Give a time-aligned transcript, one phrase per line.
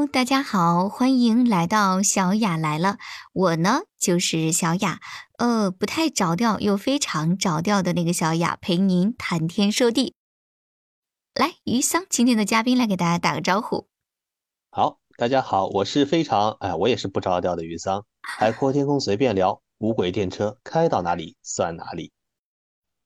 [0.00, 2.96] Hello，大家好，欢迎来到小雅来了。
[3.34, 4.98] 我呢就是小雅，
[5.36, 10.14] 呃，不太着调又非常着调的那个小雅，陪您谈天说地。
[11.34, 13.88] 来，于桑，今天的嘉宾来给大家打个招呼。
[14.70, 22.10] 好，大家好，我是非常哎，我也是不着调的于桑，海阔 天空随便聊，无轨电车开到哪里算哪里。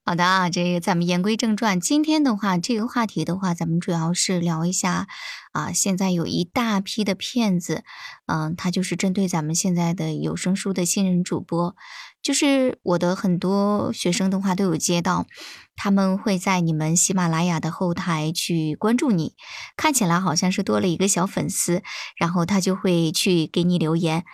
[0.06, 5.08] 好的啊，这个咱们言归正传，今天的话，这个话题的话，咱们主要是聊一下
[5.52, 7.84] 啊，现在有一大批的骗子，
[8.26, 11.74] 嗯，他就是针对咱们现在的有声书的新人主播，
[12.22, 15.26] 就是我的很多学生的话都有接到，
[15.74, 19.32] 他们会在你们喜马拉雅的后台去关注你，
[19.74, 21.82] 看起来好像是多了一个小粉丝，
[22.18, 24.24] 然后他就会去给你留言。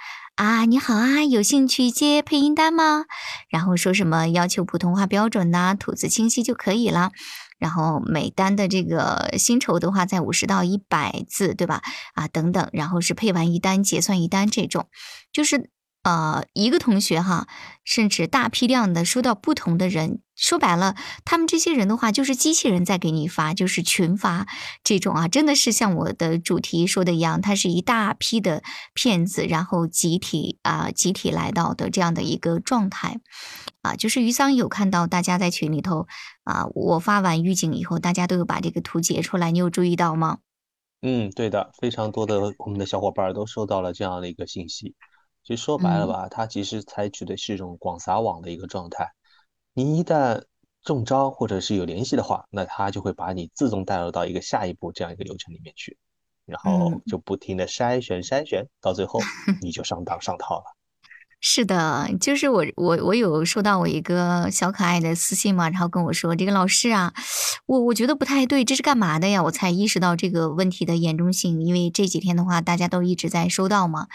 [0.41, 3.05] 啊，你好啊，有兴趣接配音单吗？
[3.51, 7.11] 然后说什么要求普通话标准呐，吐字清晰就可以了。
[7.59, 11.83] 然后每单的这个薪酬的话在五十到一百字，对吧？
[12.15, 14.89] 啊，等等，然后是配完一单结算一单这种，
[15.31, 15.69] 就是。
[16.03, 17.47] 呃，一个同学哈，
[17.85, 20.95] 甚至大批量的收到不同的人，说白了，
[21.27, 24.47] 他们这些人的话，就是机器人在给你发，就是群发
[24.83, 28.63] 这种啊，真的是像我的主题说的一样，它是一大批的
[28.95, 33.21] 骗子，然后集体啊，集体来到的这样的一个状态
[33.83, 36.07] 啊，就是于桑有看到大家在群里头
[36.45, 40.39] 啊，我发完预警以后，大家都有把这个图截出来，你有注意到吗？
[41.03, 44.95] 嗯，对的，非常多的我们的小伙伴都收到了这样的一个信息。
[45.43, 49.13] 其实说白了吧，它其实采取的是一种广撒网的一个状态。
[49.73, 50.45] 你一旦
[50.83, 55.99] 中招或者是有联系的话，那它就会把你自动带入到一个下一步这样一个流程里面去，
[56.47, 59.21] 然后就不停的筛选筛选，到最后
[59.63, 60.65] 你就上当上套了。
[61.43, 67.15] 是的，就是我我我有收到我一个小可爱的私信嘛，然后跟我说这个老师啊，
[67.65, 69.43] 我我觉得不太对，这是干嘛的呀？
[69.45, 74.07] 我才意识到这个问题的严重性，因为这几天的话，大家都一直在收到嘛。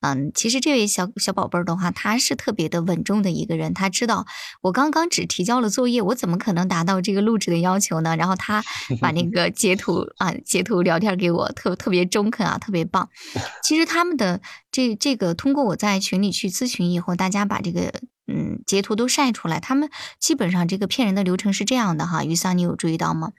[0.00, 3.74] 嗯，其实这位小小宝贝儿的话，他是特别的稳重的一个人。
[3.74, 4.26] 他知道
[4.62, 8.16] 我刚刚只提交了作业，我怎么可能达到这个录制的要求呢？
[8.16, 8.64] 然后他
[9.00, 13.10] 把那个截图啊，截图聊天给我，特特别中肯啊，特别棒。
[13.62, 14.40] 其实他们的
[14.72, 17.92] 这这个通过我在群里去咨询以后，大家把这个
[18.26, 22.24] 嗯截图都晒出来，他们基本上这个骗人的流程是这样的哈。
[22.24, 23.32] 于桑，你有注意到吗？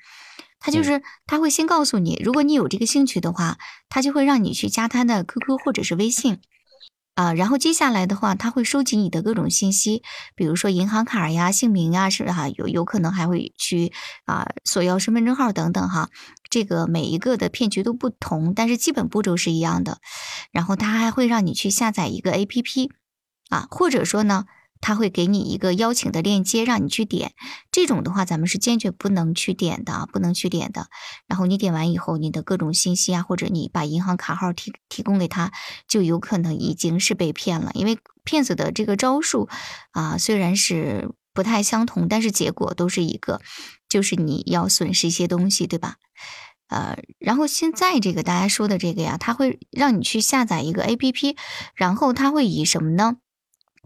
[0.61, 3.57] 他就是他会先告诉你，如果你有这个兴趣的话，
[3.89, 6.39] 他就会让你去加他的 QQ 或者是微信。
[7.15, 10.01] 啊，然后接下来的话，他会收集你的各种信息，
[10.33, 13.91] 比如说银行卡呀、姓名呀，是哈，有有可能还会去
[14.25, 16.09] 啊索要身份证号等等哈。
[16.49, 19.99] 这个每一个的骗局都不同，但是基本步骤是一样的。
[20.51, 22.89] 然后他还会让你去下载一个 APP，
[23.49, 24.45] 啊，或者说呢。
[24.81, 27.33] 他会给你一个邀请的链接，让你去点。
[27.71, 30.87] 这种的话，咱们是坚决不能去点的，不能去点的。
[31.27, 35.51] 然后你点完以后，你的各种信息啊，或者你把银行卡号提提供给他，
[35.87, 37.71] 就有可能已经是被骗了。
[37.75, 39.47] 因为骗子的这个招数
[39.91, 43.39] 啊，虽然是不太相同，但是结果都是一个，
[43.87, 45.95] 就是你要损失一些东西，对吧？
[46.67, 51.35] 呃，然后现在这个大家说的这个呀，他会让你去下载一个 APP，
[51.75, 53.17] 然后他会以什么呢？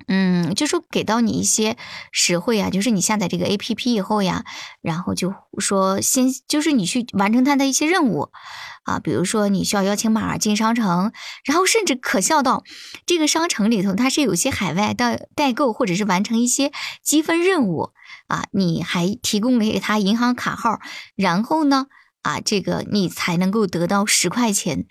[0.07, 1.77] 嗯，就说给到你一些
[2.11, 4.43] 实惠啊，就是你下载这个 A P P 以后呀，
[4.81, 8.31] 然后就说先就是你去完成它的一些任务。
[8.83, 11.11] 啊，比如说你需要邀请码进商城，
[11.43, 12.63] 然后甚至可笑到
[13.07, 16.71] 这个商城里头它是有些海外的代购或者是完成一些
[17.03, 17.93] 积分任务。
[18.27, 20.79] 啊，你还提供给他银行卡号，
[21.15, 21.87] 然后呢
[22.21, 24.85] 啊，这个你才能够得到十块钱，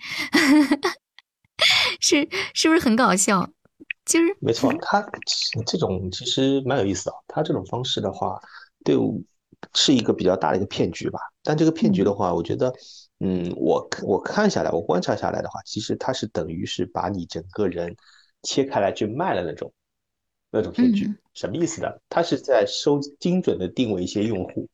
[2.01, 3.51] 是是不是很搞笑？
[4.05, 5.03] 就是没错，他
[5.67, 7.13] 这种其实蛮有意思的。
[7.27, 8.39] 他这种方式的话，
[8.85, 8.95] 对，
[9.73, 11.19] 是一个比较大的一个骗局吧。
[11.43, 12.71] 但这个骗局的话，我觉得，
[13.21, 17.97] 嗯，我我看下来，我观察下来的话，其实它是等于是把你整个人
[18.43, 19.73] 切开来去卖的那种
[20.51, 21.11] 那种骗局。
[21.33, 21.89] 什么意思呢？
[22.11, 24.69] 他是在收精准的定位一些用户，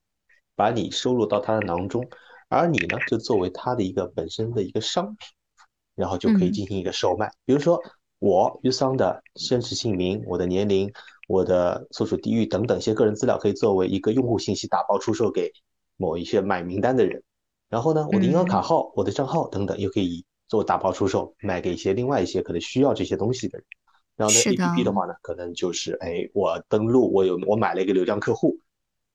[0.57, 2.05] 把你收入到他的囊中，
[2.49, 5.29] 而你呢，就作为他的一个本身的一个商品，
[5.95, 7.31] 然后就可以进行一个售卖。
[7.45, 7.81] 比如说。
[8.21, 10.93] 我于桑的真实姓名、我的年龄、
[11.27, 15.51] 我的所属地域等等一些个人资料，可以作为一个用户信息打包出售给
[15.97, 17.23] 某一些买名单的人。
[17.69, 23.67] 然后呢，我的银行卡号、我的账号等等，又可以做打包出售，卖给一些另外一些可能需要这些东西的人。
[24.17, 28.59] 然后呢，A P P 的话呢，可能就是哎，我登录，我有我买了一个流量客户，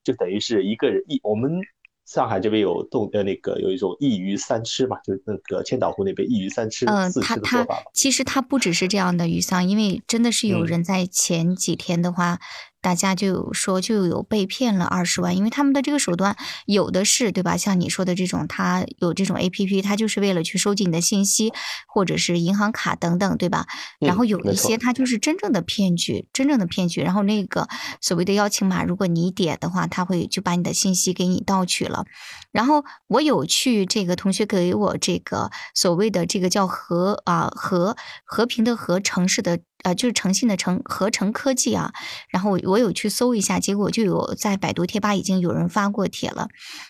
[0.03, 1.61] 就等于是一个人一我们。
[2.05, 12.39] 上海这边有动呃那个有一种一鱼三吃嘛，就是那个千岛湖那边一鱼三吃四吃的做法其实它不只是这样的鱼桑，因为真的是有人在前几天的话
[12.85, 16.37] 大家就有说就有被骗了二十万，因为他们的这个手段
[16.67, 17.57] 有的是，对吧？
[17.57, 21.51] 像你说的这种，他有这种 A P P，他就是为了去收集你的信息，
[21.87, 23.65] 或者是银行卡等等，对吧？
[23.99, 27.01] 然后有一些他就是真正的骗局，真正的骗局。
[27.01, 27.67] 然后那个
[28.01, 32.05] 所谓的邀请码，如果你点的话，他会就把你的信息给你盗取了。
[32.51, 39.59] 然后我有去这个同学给我这个所谓的这个叫和啊和和平的和城市的。
[39.85, 41.93] 呃，就是诚信的诚合成科技啊，
[42.29, 46.47] 然后我我有去搜一下，结果就有在百度贴吧已经有人发过帖了，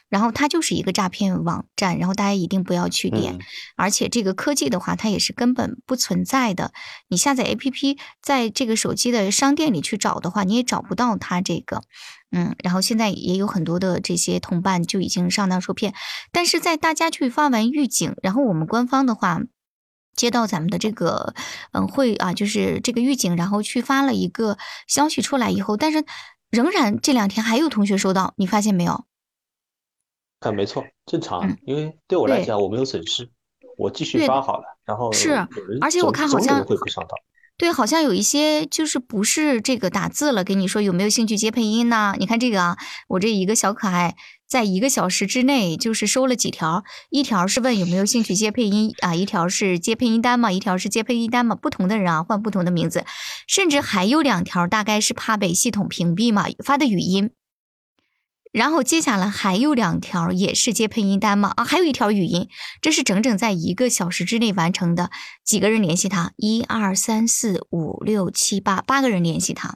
[0.07, 3.37] 然后它就是一个诈骗网站，然后大家一定不要去点，
[3.75, 6.71] 而且这个科技的话，它也是根本不存在的。
[7.09, 11.81] 你下载 APP，在这个手机的商店里去找的话，你也找不到它这个，
[12.31, 15.93] 嗯，然后现在也有很多的这些同伴就已经上当受骗，
[16.31, 19.41] 但是在大家去发完预警，然后我们官方的话。
[20.15, 21.33] 接到咱们的这个，
[21.73, 24.57] 嗯，会啊，就是这个预警，然后去发了一个
[24.87, 26.03] 消息出来以后，但是
[26.49, 29.05] 仍然这两天还有同学收到，你发现没有？
[30.39, 33.27] 啊，没错，正常，因为对我来讲我没有损失，
[33.77, 35.31] 我继续发好了，然后是，
[35.81, 37.17] 而且我看好像会不上当。
[37.57, 42.13] 对，好像有一些就是不是这个打字了，给你说有没有兴趣接配音呢？
[42.19, 42.77] 你看这个啊，
[43.07, 44.15] 我这一个小可爱，
[44.55, 53.03] 在一个小时之内就是收了几条，一条是问有没有兴趣接配音啊，一条是接配音单嘛，一条是接配音单嘛，不同的人啊换不同的名字，
[53.47, 57.31] 甚至还有两条大概是怕被系统屏蔽嘛发的语音。
[58.53, 61.51] 然后接下来还有两条也是接配音单吗？
[61.57, 62.47] 啊，还有一条语音，
[62.81, 65.11] 这是整整在一个小时之内完成的。
[65.43, 66.31] 几个人联系他？
[66.37, 69.75] 一二三四五六七八，八个人联系他。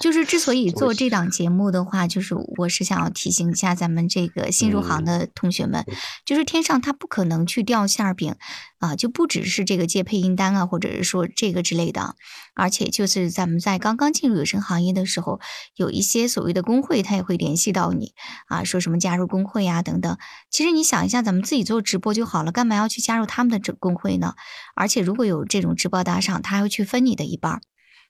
[0.00, 5.84] 就是之所以做这档节目的话，就是我是想要提醒一下咱们这个新入行的同学们，
[6.24, 8.36] 就是天上他不可能去掉馅儿饼
[8.78, 12.14] 啊，就不只是这个接配音单啊，或者是说这个之类的，
[12.54, 15.40] 而且就是咱们在刚刚进入有声行业的时候，
[15.74, 18.12] 有一些所谓的工会，他也会联系到你
[18.46, 20.16] 啊，说什么加入工会呀等等。
[20.50, 24.34] 其实你想一下，咱们自己做直播就好了，干嘛要去加入他们的这工会呢？
[24.76, 27.60] 而且如果有这种直播打赏，他还会去分你的一半。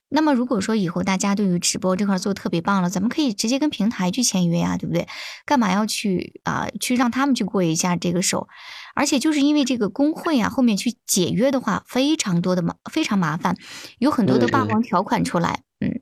[0.09, 5.07] 那么如果说以后大家对于直播这块做特别棒了，咱们可以直接跟平台去签约呀，对不对？
[5.45, 6.67] 干嘛要去啊？
[6.79, 8.47] 去让他们去过一下这个手？
[8.95, 13.55] 而且就是因为这个工会啊，后面去解约的话，非常多的麻，非常麻烦，
[13.99, 15.63] 有很多的霸王条款出来。
[15.79, 16.01] 嗯，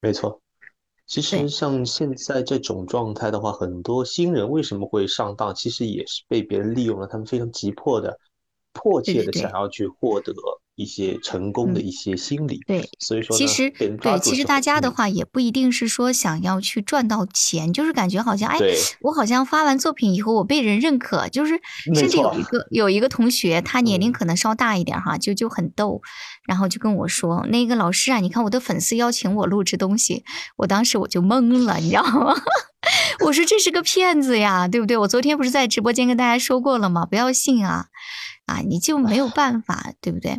[0.00, 0.40] 没错。
[1.06, 5.52] 其实像现在这种状态的话，很多新人为什么会上当？
[5.52, 8.16] 其实也是被别人利用了，他们非常急迫的、
[8.72, 10.32] 迫切的想要去获得。
[10.76, 18.58] 一些成功的一些心理，对，所以说其实对，其实大家的话也不一定是说想要去赚到钱，就是感觉好像哎，
[19.02, 21.60] 我好像发完作品以后我被人认可，就是
[21.94, 26.00] 甚至有一个有一个同学，他年龄可能稍大一点哈，就就很逗，
[26.46, 30.24] 然后就跟我说那个老师啊，你看我的粉丝邀请我录制东西，
[30.56, 32.34] 我当时我就懵了，你知道吗？
[33.22, 34.96] 我说这是个骗子呀，对不对？
[34.96, 37.06] 我昨天不是在直播间跟大家说过了吗？
[37.06, 37.86] 不要信啊，
[38.46, 40.38] 啊，你就没有办法，对不对？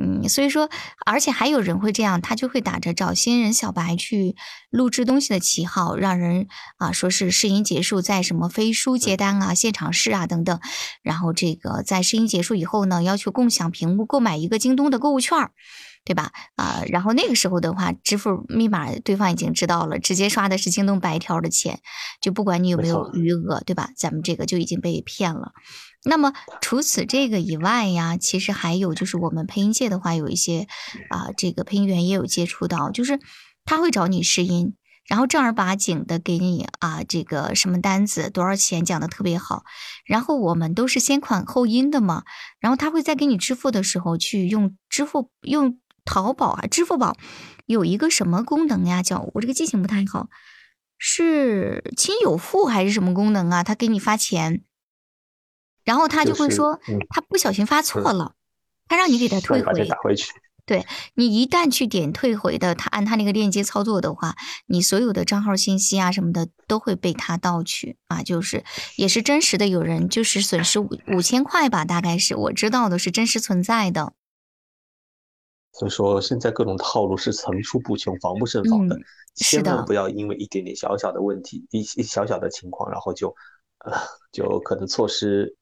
[0.00, 0.70] 嗯，所以说，
[1.04, 4.36] 而且还有人会这样，他就会打着找新人小白去
[4.70, 6.46] 录制东西的旗号，让人
[6.76, 10.60] 啊说是试音结束，在什么飞书接单啊、现场试啊等等，
[11.02, 15.36] 然后这个在试音结束以后呢，要求共享屏幕购买一个京东的购物券，
[16.08, 16.32] 对吧？
[16.56, 21.80] 啊，然后那个时候的话，支付密码对方已经知道了，直接刷的是京东白条的钱，
[22.22, 23.90] 就不管你有没有余额，对吧？
[23.94, 25.52] 咱们这个就已经被骗了。
[26.06, 26.32] 那么
[26.62, 30.66] 除此这个以外呀，其实还有就是我们配音界的话，有一些
[31.10, 33.20] 啊，这个配音员也有接触到，就是
[33.66, 34.74] 他会找你试音，
[35.06, 39.64] 然后正儿八经的给你啊，这个什么单子多少钱讲的特别好，
[40.06, 42.22] 然后我们都是先款后音的嘛，
[42.60, 47.18] 然后他会在给你支付的时候去用支付用淘宝啊，支付宝
[47.66, 49.02] 有一个什么功能呀？
[49.02, 50.30] 叫我这个记性不太好，
[50.96, 53.62] 是亲友付还是什么功能啊？
[53.62, 54.62] 他给你发钱。
[55.84, 58.32] 然后他就会说，他不小心发错了，
[58.88, 59.86] 他让你给他退回。
[59.86, 60.32] 打回去。
[60.64, 64.34] 对你一旦去点退回的，他按他那个链接操作的话，
[64.66, 68.64] 你所有的账号信息啊什么的都会被他盗取啊，就是
[68.96, 74.14] 也是真实的，有人就是损失五五千块吧，大概是我知道的是真实存在的。
[75.78, 78.98] 所以说现在各种套路是层出不穷，防不胜防的，
[79.34, 83.28] 千万不要因为一点点小小的问题，一一小小的情况，然后就
[83.84, 83.92] 呃
[84.32, 85.56] 就可能错失。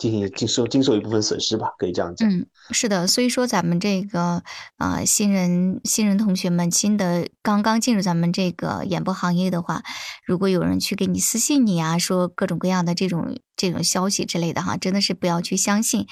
[0.00, 2.28] 进行经受经受一部分损失吧，可以这样讲。
[2.28, 4.42] 嗯，是的，所以说咱们这个
[4.78, 9.84] 啊新人新人同学们，新的刚刚进入咱们这个演播行业的话，
[10.26, 16.06] 如果有人去给你私信你啊，说各种各样的这种这种消息之类的哈，真的是不要去相信。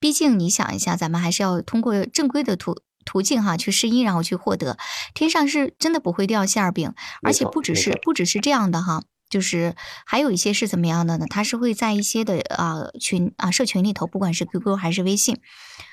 [0.00, 2.76] 毕竟你想一下，咱们还是要通过正规的途
[3.08, 4.76] 途径哈去试音，然后去获得。
[5.14, 9.74] 天上是真的不会掉馅儿饼，而且不只是不只是这样的哈，就是
[10.04, 11.24] 还有一些是怎么样的呢？
[11.30, 15.40] 他是会在一些的啊群啊社群里头，不管是 QQ 还是微信，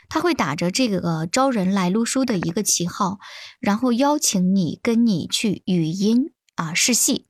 [0.10, 3.19] 他会打着这个招人来录书的一个旗号，
[3.62, 7.27] 然后邀请你跟你去语音啊试戏，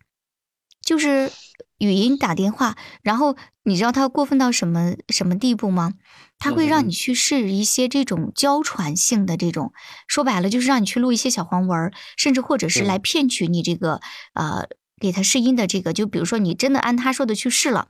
[0.84, 1.32] 就是
[1.78, 5.94] 语音打电话，然后你知道他过分到什么什么地步吗？
[6.38, 9.72] 他会让你去试一些这种娇传性的这种，
[10.08, 14.02] 说白了就是让你去录一些小黄文，甚至或者是来骗取你这个
[14.34, 14.68] 呃
[15.00, 17.88] 给他试音的这个，就比如说你真的按他说的去试了，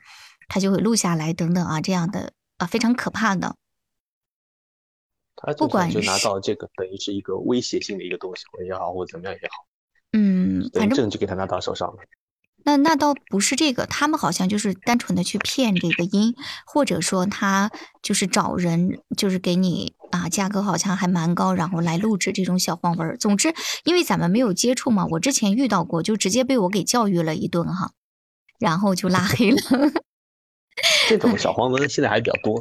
[0.48, 3.56] 他就会录下来等等啊这样的啊非常可怕的。
[5.36, 9.66] 他不管就拿到这个等于是一个威胁性的一个东西也好，或者怎么样也好，
[10.14, 11.98] 嗯，反正就给他拿到手上了。
[12.66, 16.34] 那那倒不是这个，他们好像就是单纯的去骗这个音，
[16.66, 23.16] 或者说他就是找人，就是给你啊，价格好像还蛮高，然后来录制这种小黄文。
[23.20, 23.54] 总之，
[23.84, 27.92] 因为咱们没有接触嘛，我之前遇到过，就直接被我给教育了一顿哈，
[28.60, 29.58] 然后就拉黑了。
[31.08, 32.60] 这种小黄文现在还比较多。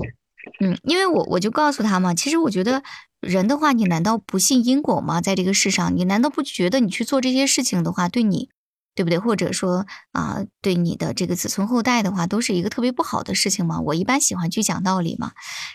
[0.61, 2.83] 嗯，因为我我就告诉他嘛，其实我觉得
[3.21, 5.23] 人的话，你难道不信因果吗？
[5.23, 8.51] 在这个世上，你难道不觉得你去做这些事情的话，对你？
[8.95, 9.19] 对不对？
[9.19, 13.81] 或者说啊，对你的这个子孙后代的话，都是一个特别不好的事情嘛。
[13.81, 15.33] 我一般喜欢去讲道理嘛，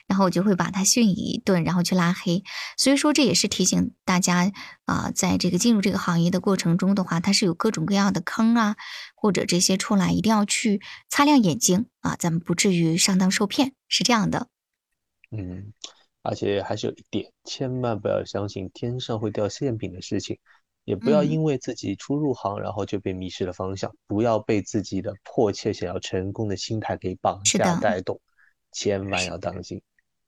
[0.07, 2.43] 然后我就会把他训一顿，然后去拉黑。
[2.77, 4.51] 所以说这也是提醒大家
[4.85, 8.77] 啊，在这个进入这个行业的过程中的话，它是有各种各样的坑啊，
[9.15, 14.47] 或者这些出来，一定要去擦亮眼睛啊，咱们不至于上当受骗，是这样的。
[15.31, 15.73] 嗯，
[16.23, 20.39] 而且还是有一点，千万不要相信天上会掉馅饼的事情。
[20.85, 23.91] 也不要因为自己初入行，然后就被迷失了方向。
[24.07, 28.19] 不要被自己的迫切想要成功的心态给绑架带动，
[28.71, 29.81] 千万要当心。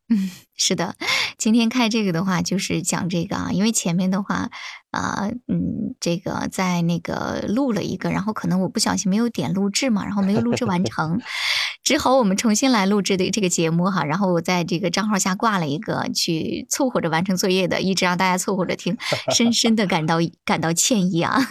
[0.09, 0.95] 嗯， 是的，
[1.37, 4.49] 今天开这个的话就是讲这个啊，因为前面的话
[4.91, 11.21] 啊，嗯，这个在那个录了一个，然后可能我不小心没有点录制嘛，然后没有录制完成。
[11.91, 18.97] 只好我们重新来录制的这个节目哈，然后我在这个账号下挂了一个去凑合着完成作业的，一直让大家凑合着听，
[19.35, 21.45] 深深的感到感到歉意啊。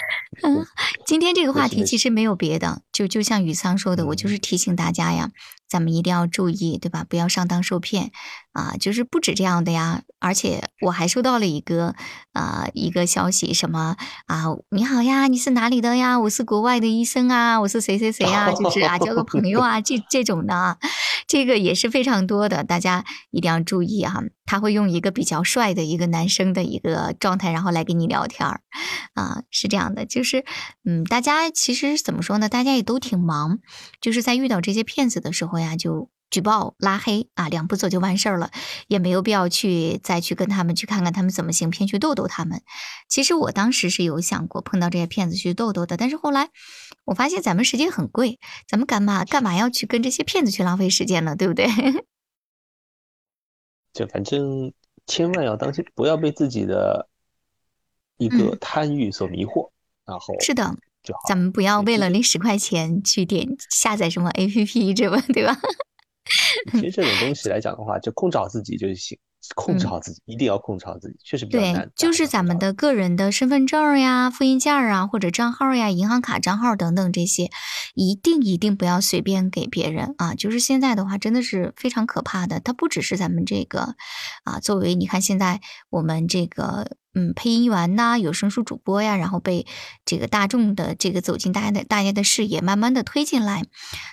[0.42, 0.66] 嗯，
[1.06, 5.30] 今天这个话题其实没有别的，就就像雨桑说的，我就是提醒大家呀。
[5.68, 7.04] 咱们一定要注意，对吧？
[7.06, 8.10] 不要上当受骗
[8.52, 8.74] 啊！
[8.80, 11.94] 就是不止这样的呀，而且我还收到了一个
[12.32, 14.44] 啊一个消息，什么啊？
[14.70, 16.18] 你好呀，你是哪里的呀？
[16.20, 18.50] 我是国外的医生啊，我是谁谁谁啊？
[18.50, 20.78] 就是啊，交个朋友啊，这这种的，
[21.26, 24.22] 这个也是非常多的，大家一定要注意哈。
[24.46, 28.62] 他会用一个比较帅的一个男生的一个状态，然后来跟你聊天儿
[29.12, 30.44] 啊，是这样的，就是
[30.84, 32.48] 嗯，大家其实怎么说呢？
[32.48, 33.58] 大家也都挺忙，
[34.00, 35.58] 就是在遇到这些骗子的时候。
[35.58, 38.50] 呀，就举报拉黑啊，两步走就完事儿了，
[38.86, 42.62] 也没有必要去再去跟他们去看看他们怎么行骗，去逗逗他们。
[43.08, 46.50] 其实我当时是有想过碰到这些骗子去逗逗的，但是后来
[47.04, 51.34] 我发现咱们时间很贵，咱们干嘛干嘛要去跟这些骗子去浪费时间呢？
[51.34, 51.66] 对不对？
[53.94, 54.72] 就反正
[55.06, 57.08] 千万要当心，不要被自己的
[58.18, 59.70] 一个贪欲所迷惑，
[60.08, 60.74] 然后是的。
[61.28, 65.22] 咱们不要为了那十块钱去点下载什么 APP，这吧？
[65.32, 65.56] 对吧？
[66.72, 69.18] 其实这种东西来讲的话，就控制好自己就行。
[69.54, 71.74] 控制好自己，一定要控制好自己，确实比较难。
[71.86, 77.48] 对，就是咱们的个人的身份证呀、复印件啊，或者账号呀、银行卡账号等等这些，
[77.94, 80.34] 一定一定不要随便给别人啊！
[80.34, 82.60] 就是现在的话，真的是非常可怕的。
[82.60, 83.94] 它不只是咱们这个
[84.44, 89.66] 啊，作为你看现在我们这个嗯配音员呐、有声书主播呀，然后被
[90.04, 93.66] 这个大众的这个走进大家的大家的视野，慢慢的推进来。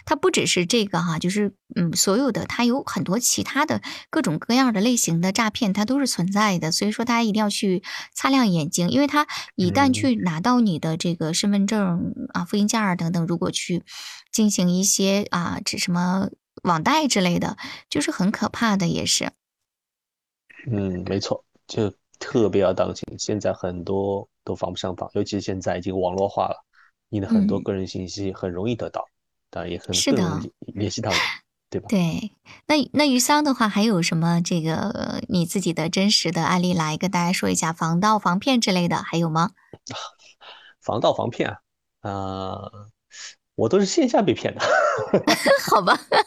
[0.06, 5.16] 它不只是这个哈，就是嗯所有的，它有很多其他的各种各样的类型。
[5.22, 7.84] 的诈骗它都是存在的，所以说大家一定要去
[8.14, 9.25] 擦亮眼睛，因为他
[9.56, 13.84] 一旦去拿到你的这个身份证啊、复印件儿等等，如果去
[14.32, 16.30] 进行一些啊这什么
[16.64, 17.56] 网贷之类的，
[17.90, 19.32] 就是很可怕的，也是。
[20.70, 26.63] 嗯，没错，就特别要当心，现在很多都防不胜防，尤其是现在已经网络化了，
[27.10, 29.05] 你的很多个人信息很容易得到，
[29.50, 31.17] 当然也很更容易联系到你。
[31.67, 31.88] 对吧？
[31.89, 32.31] 对，
[32.67, 39.50] 那那于桑的话，还有什么这个你自己的真实的案例来跟大家说一下，防盗防骗之类的还有吗？
[40.79, 41.57] 防盗防骗
[42.01, 42.62] 啊，
[43.55, 44.62] 我都是线下被骗的。
[45.69, 46.24] 好吧，嗯，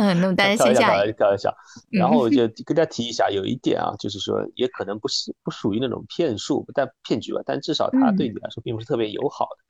[0.20, 1.54] 那么大家线下开玩笑，
[1.90, 9.62] 然后我就跟大家提一下，有一点啊，就是说也可能不是不属于那种骗术，但骗局吧，但至少它对你来说并不是特别友好的。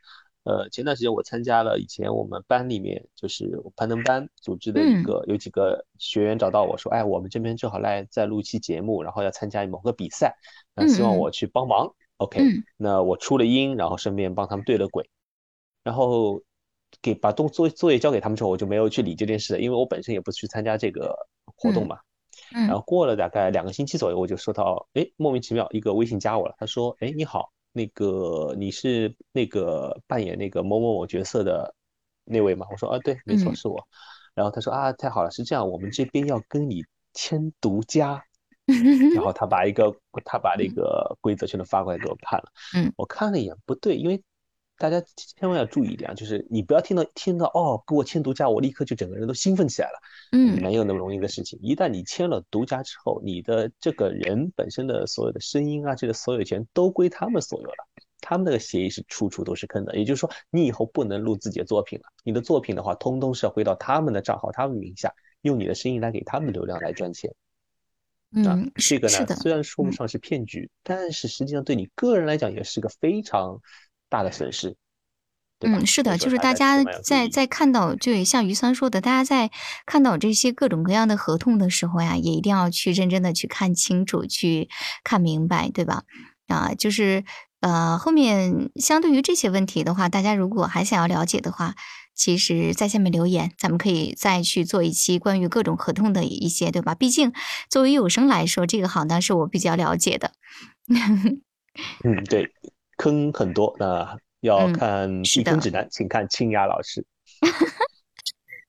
[0.45, 10.35] 呃，前段时间我参加了以前我们班里面就是攀登班组织的一个，有几个学员找到我说，哎，我们这边正好来在录一期节目，然后要参加某个比赛，
[10.75, 11.95] 那希望我去帮忙。
[12.17, 12.41] OK，
[12.77, 15.09] 那我出了音，然后顺便帮他们对了轨，
[15.85, 16.43] 然后
[17.01, 21.17] 给把动作作业交给他们之后，我就没有去理这件事，因为我本身也不去参加这个
[21.57, 21.99] 活动嘛。
[22.51, 31.75] 然后过了大概两个星期左右，我就收到，哎，莫名其妙一个微信加我了，他说，哎，你好，那个你是那个扮演那个某某某角色的
[32.25, 32.67] 那位吗？
[32.71, 33.87] 我说，啊，对，没错，是我。
[34.35, 36.85] 然后他说，啊，太好了，是这样，我们这边要跟你
[37.15, 38.23] 签独家。
[39.15, 39.93] 然后他把一个
[40.25, 42.45] 他把那个规则全都发过来给我看了，
[42.77, 44.23] 嗯，我看了一眼，不对，因为
[44.83, 50.01] 大家千万要注意一点啊，就是你不要听到听到哦，给我签独家，我立刻就整个人都兴奋起来了，
[50.33, 51.57] 嗯，没有那么容易的事情。
[51.63, 57.87] 一旦你签了独家之后，你的这个人本身的所有的声音啊，这个所有权都归他们所有了，
[58.21, 67.33] 他们那个协议是处处都是坑的，也就是说，你以后不能录自己的作品了，你的作品的话，通通是要回到他们的账号、他们名下，用你的声音来给他们流量来赚钱。
[68.35, 73.61] 嗯，这个呢，虽然说不嗯上是骗局，但是实际上对你个人来讲也是个非常
[74.13, 74.77] 大的损失，
[75.61, 79.51] 嗯，是的，就是大家在在看到，就像于三说的，大家在
[79.87, 84.69] 看到这些各种各样的合同的时候呀，也一定要去认真的去看清楚，去
[85.03, 86.03] 看明白，对吧？
[86.49, 87.25] 啊，就是
[87.61, 91.75] 呃，后面相对于这些问题的话，大家如果还想要了解的话，
[92.15, 96.95] 其实在下面留言，咱们可以再去做一期关于各种合同的一些，对吧？
[96.95, 97.33] 毕竟
[97.71, 100.33] 作为有声来说，这个行当是我比较了解的。
[102.05, 102.53] 嗯，对，
[103.03, 107.05] 坑很多，那要嗯看避坑指南，请看清雅老师。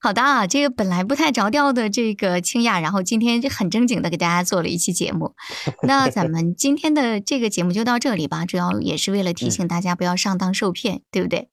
[0.04, 5.34] 好的啊，这个本来不太着调的这个清雅，然后今天就很正经的给大家做了一期节目。
[5.84, 11.48] 那咱们今天的这个节目就到这里吧，主要也是为了提醒大家不要上当受骗，对不对？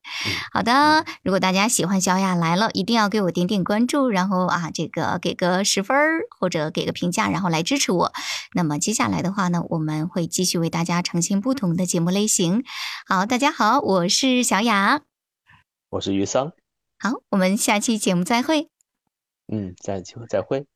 [0.52, 8.12] 好的，如果大家喜欢小雅来了，一定要给我点点关注，然后啊，这个给个十分儿或者给个评价，然后来支持我。
[8.52, 12.64] 那么接下来的话呢，我们会继续为大家呈现不同的节目类型。
[13.07, 15.02] 好，大家好，我是小雅。
[15.90, 16.50] 我是于桑，
[17.02, 18.69] 好，我们下期节目再会。
[19.49, 20.66] 嗯，再见，再会。